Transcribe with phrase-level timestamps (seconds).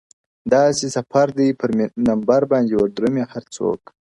[0.51, 3.85] داسي سفردی پرنمبرباندي وردرومي هرڅوک-